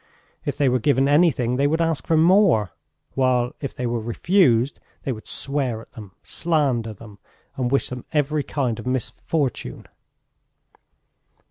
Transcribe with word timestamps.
If 0.45 0.57
they 0.57 0.67
were 0.67 0.79
given 0.79 1.07
anything, 1.07 1.57
they 1.57 1.67
would 1.67 1.79
ask 1.79 2.07
for 2.07 2.17
more; 2.17 2.71
while 3.13 3.53
if 3.61 3.75
they 3.75 3.85
were 3.85 3.99
refused, 3.99 4.79
they 5.03 5.11
would 5.11 5.27
swear 5.27 5.79
at 5.81 5.91
them, 5.91 6.13
slander 6.23 6.91
them, 6.91 7.19
and 7.55 7.69
wish 7.69 7.89
them 7.89 8.05
every 8.11 8.41
kind 8.41 8.79
of 8.79 8.87
misfortune. 8.87 9.85